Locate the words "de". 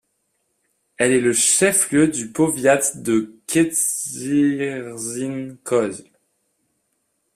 2.95-3.35